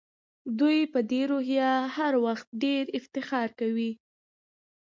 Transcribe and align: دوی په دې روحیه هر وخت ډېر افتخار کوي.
دوی 0.59 0.77
په 0.93 0.99
دې 1.11 1.21
روحیه 1.31 1.71
هر 1.95 2.13
وخت 2.25 2.47
ډېر 2.63 2.83
افتخار 2.99 3.49
کوي. 3.59 3.91